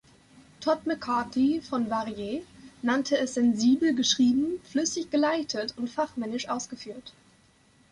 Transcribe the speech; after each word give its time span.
Todd 0.61 0.87
McCarthy 0.87 1.61
von 1.61 1.87
„Variet“ 1.91 2.43
nannte 2.81 3.19
es 3.19 3.35
„sensibel 3.35 3.93
geschrieben, 3.93 4.59
flüssig 4.63 5.11
geleitet 5.11 5.75
und 5.77 5.91
fachmännisch 5.91 6.49
ausgeführt“. 6.49 7.13